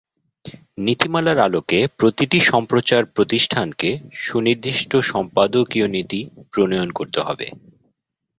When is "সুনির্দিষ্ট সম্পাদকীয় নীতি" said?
4.21-6.19